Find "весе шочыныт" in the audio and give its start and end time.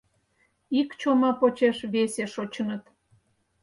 1.93-2.83